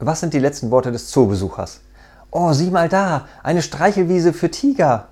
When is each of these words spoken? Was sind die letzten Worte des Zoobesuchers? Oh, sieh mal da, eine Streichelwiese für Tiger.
Was 0.00 0.20
sind 0.20 0.32
die 0.32 0.38
letzten 0.38 0.70
Worte 0.70 0.92
des 0.92 1.08
Zoobesuchers? 1.08 1.80
Oh, 2.30 2.52
sieh 2.52 2.70
mal 2.70 2.88
da, 2.88 3.26
eine 3.42 3.62
Streichelwiese 3.62 4.32
für 4.32 4.48
Tiger. 4.48 5.08